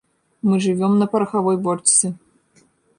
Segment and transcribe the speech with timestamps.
[0.47, 2.15] Мы жывём на парахавой бочцы.